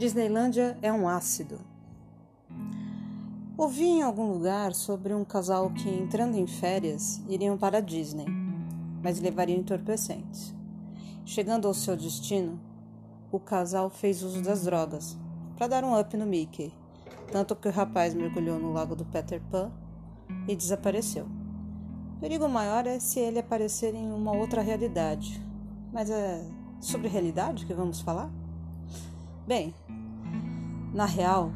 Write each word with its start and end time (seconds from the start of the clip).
Disneylândia 0.00 0.78
é 0.80 0.90
um 0.90 1.06
ácido. 1.06 1.60
Ouvi 3.54 3.84
em 3.84 4.02
algum 4.02 4.32
lugar 4.32 4.72
sobre 4.72 5.12
um 5.12 5.26
casal 5.26 5.68
que, 5.68 5.90
entrando 5.90 6.38
em 6.38 6.46
férias, 6.46 7.20
iriam 7.28 7.58
para 7.58 7.76
a 7.76 7.80
Disney, 7.82 8.24
mas 9.02 9.20
levariam 9.20 9.58
entorpecentes. 9.58 10.54
Chegando 11.22 11.68
ao 11.68 11.74
seu 11.74 11.98
destino, 11.98 12.58
o 13.30 13.38
casal 13.38 13.90
fez 13.90 14.22
uso 14.22 14.40
das 14.40 14.64
drogas 14.64 15.18
para 15.54 15.66
dar 15.66 15.84
um 15.84 16.00
up 16.00 16.16
no 16.16 16.24
Mickey, 16.24 16.72
tanto 17.30 17.54
que 17.54 17.68
o 17.68 17.70
rapaz 17.70 18.14
mergulhou 18.14 18.58
no 18.58 18.72
lago 18.72 18.96
do 18.96 19.04
Peter 19.04 19.42
Pan 19.50 19.70
e 20.48 20.56
desapareceu. 20.56 21.26
O 22.16 22.20
perigo 22.20 22.48
maior 22.48 22.86
é 22.86 22.98
se 22.98 23.20
ele 23.20 23.38
aparecer 23.38 23.94
em 23.94 24.10
uma 24.10 24.32
outra 24.32 24.62
realidade. 24.62 25.46
Mas 25.92 26.08
é 26.08 26.42
sobre 26.80 27.06
realidade 27.06 27.66
que 27.66 27.74
vamos 27.74 28.00
falar? 28.00 28.39
Bem, 29.50 29.74
na 30.94 31.06
real, 31.06 31.50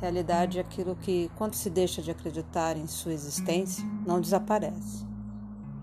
realidade 0.00 0.58
é 0.58 0.60
aquilo 0.60 0.94
que, 0.94 1.28
quando 1.34 1.54
se 1.54 1.68
deixa 1.68 2.00
de 2.00 2.08
acreditar 2.08 2.76
em 2.76 2.86
sua 2.86 3.12
existência, 3.12 3.84
não 4.06 4.20
desaparece. 4.20 5.04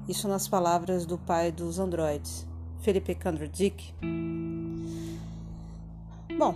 Isso 0.08 0.26
nas 0.30 0.48
palavras 0.48 1.06
do 1.06 1.18
pai 1.18 1.52
dos 1.52 1.80
androides, 1.80 2.48
Philip 2.80 3.16
K. 3.16 3.32
Dick. 3.50 3.94
Bom, 6.40 6.56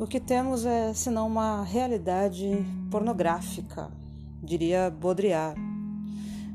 o 0.00 0.06
que 0.08 0.18
temos 0.18 0.66
é 0.66 0.92
senão 0.92 1.28
uma 1.28 1.62
realidade 1.62 2.66
pornográfica, 2.90 3.88
diria 4.42 4.90
Baudrillard, 4.90 5.60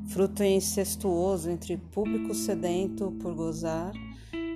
fruto 0.09 0.43
incestuoso 0.43 1.49
entre 1.49 1.77
público 1.77 2.35
sedento 2.35 3.09
por 3.21 3.33
gozar 3.33 3.93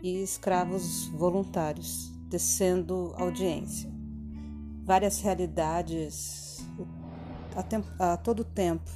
e 0.04 0.22
escravos 0.22 1.08
voluntários, 1.08 2.14
tecendo 2.30 3.14
audiência. 3.18 3.90
Várias 4.84 5.20
realidades 5.22 6.66
a, 7.56 7.64
tempo, 7.64 7.88
a 8.00 8.18
todo 8.18 8.44
tempo. 8.44 8.90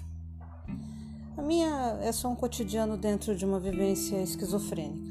A 1.37 1.41
minha 1.41 1.97
é 2.01 2.11
só 2.11 2.29
um 2.29 2.35
cotidiano 2.35 2.97
dentro 2.97 3.35
de 3.35 3.45
uma 3.45 3.59
vivência 3.59 4.21
esquizofrênica. 4.21 5.09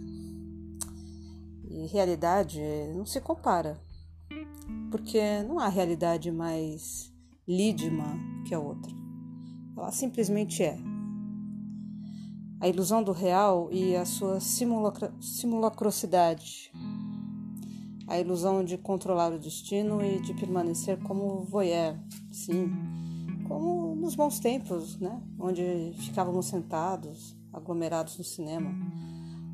E 1.71 1.87
realidade 1.87 2.61
não 2.95 3.07
se 3.07 3.21
compara, 3.21 3.81
porque 4.91 5.43
não 5.43 5.59
há 5.59 5.69
realidade 5.69 6.31
mais 6.31 7.13
lídima 7.47 8.19
que 8.47 8.55
a 8.55 8.61
outra. 8.61 8.93
Ela 9.77 9.91
simplesmente 9.91 10.63
é 10.63 10.79
a 12.61 12.69
ilusão 12.69 13.03
do 13.03 13.13
real 13.13 13.69
e 13.71 13.95
a 13.95 14.05
sua 14.05 14.41
simulacro 14.41 15.13
simulacrosidade, 15.21 16.73
a 18.09 18.19
ilusão 18.19 18.65
de 18.65 18.79
controlar 18.79 19.33
o 19.33 19.39
destino 19.39 20.03
e 20.03 20.19
de 20.21 20.33
permanecer 20.33 20.99
como 21.03 21.45
voyeur, 21.45 21.95
sim, 22.33 22.73
como 23.47 23.95
nos 23.95 24.15
bons 24.15 24.41
tempos, 24.41 24.99
né, 24.99 25.21
onde 25.39 25.93
ficávamos 25.99 26.47
sentados, 26.47 27.37
aglomerados 27.53 28.17
no 28.17 28.25
cinema, 28.25 28.71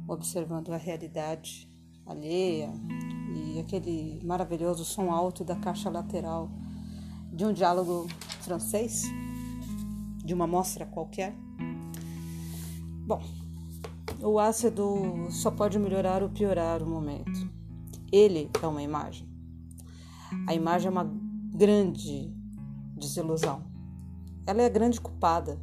observando 0.06 0.72
a 0.72 0.76
realidade 0.76 1.68
alheia 2.06 2.70
e 3.34 3.58
aquele 3.58 4.20
maravilhoso 4.24 4.84
som 4.84 5.10
alto 5.10 5.42
da 5.42 5.56
caixa 5.56 5.90
lateral 5.90 6.48
de 7.32 7.44
um 7.44 7.52
diálogo 7.52 8.06
francês, 8.42 9.02
de 10.24 10.32
uma 10.32 10.46
mostra 10.46 10.86
qualquer. 10.86 11.34
Bom, 13.04 13.20
o 14.22 14.38
ácido 14.38 15.26
só 15.30 15.50
pode 15.50 15.78
melhorar 15.78 16.22
ou 16.22 16.28
piorar 16.28 16.82
o 16.82 16.86
momento. 16.86 17.63
Ele 18.14 18.48
é 18.62 18.66
uma 18.68 18.80
imagem. 18.80 19.28
A 20.46 20.54
imagem 20.54 20.86
é 20.86 20.90
uma 20.92 21.12
grande 21.52 22.32
desilusão. 22.96 23.64
Ela 24.46 24.62
é 24.62 24.66
a 24.66 24.68
grande 24.68 25.00
culpada. 25.00 25.60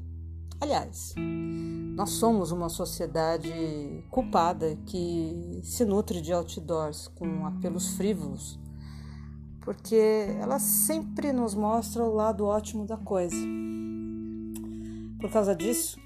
Aliás, 0.59 1.15
nós 1.95 2.09
somos 2.09 2.51
uma 2.51 2.67
sociedade 2.67 3.49
culpada 4.09 4.77
que 4.85 5.61
se 5.63 5.85
nutre 5.85 6.19
de 6.19 6.33
outdoors 6.33 7.07
com 7.07 7.45
apelos 7.45 7.95
frívolos, 7.95 8.59
porque 9.61 10.27
ela 10.37 10.59
sempre 10.59 11.31
nos 11.31 11.55
mostra 11.55 12.03
o 12.03 12.13
lado 12.13 12.43
ótimo 12.43 12.85
da 12.85 12.97
coisa. 12.97 13.37
Por 15.21 15.31
causa 15.31 15.55
disso, 15.55 15.97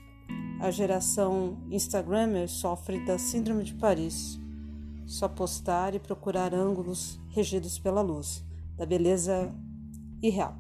a 0.61 0.69
geração 0.69 1.57
Instagrammer 1.71 2.47
sofre 2.47 3.03
da 3.03 3.17
Síndrome 3.17 3.63
de 3.63 3.73
Paris. 3.73 4.44
Só 5.05 5.27
postar 5.27 5.93
e 5.93 5.99
procurar 5.99 6.53
ângulos 6.53 7.19
regidos 7.29 7.77
pela 7.77 8.01
luz, 8.01 8.43
da 8.75 8.85
beleza 8.85 9.53
irreal. 10.21 10.57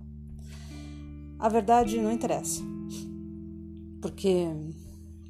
A 1.39 1.49
verdade 1.49 1.99
não 1.99 2.11
interessa, 2.11 2.61
porque 4.01 4.47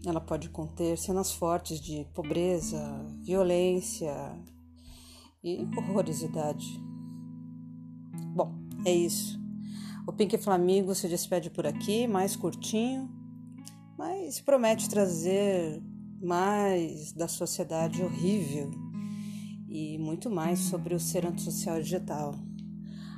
ela 0.06 0.22
pode 0.22 0.50
conter 0.50 0.98
cenas 0.98 1.32
fortes 1.32 1.80
de 1.80 2.06
pobreza, 2.14 2.80
violência 3.24 4.14
e 5.44 5.68
horrorosidade. 5.78 6.80
Bom, 8.36 8.54
é 8.86 8.94
isso. 8.94 9.40
O 10.08 10.14
Pink 10.14 10.38
Flamingo 10.38 10.94
se 10.94 11.08
despede 11.08 11.50
por 11.50 11.66
aqui, 11.66 12.06
mais 12.06 12.36
curtinho, 12.36 13.10
mas 13.98 14.40
promete 14.40 14.90
trazer 14.90 15.82
mais 16.22 17.12
da 17.12 17.28
sociedade 17.28 18.04
horrível 18.04 18.85
e 19.76 19.98
muito 19.98 20.30
mais 20.30 20.60
sobre 20.60 20.96
o 20.96 21.00
ser 21.00 21.26
antissocial 21.26 21.82
digital. 21.82 22.34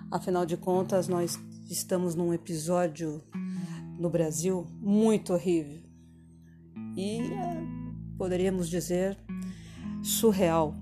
Afinal 0.09 0.43
de 0.43 0.57
contas, 0.57 1.07
nós 1.07 1.39
estamos 1.69 2.15
num 2.15 2.33
episódio 2.33 3.21
no 3.99 4.09
Brasil 4.09 4.65
muito 4.81 5.33
horrível 5.33 5.79
e 6.95 7.19
é, 7.19 7.61
poderíamos 8.17 8.69
dizer 8.69 9.15
surreal. 10.01 10.73